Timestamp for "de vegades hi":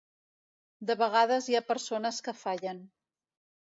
0.91-1.59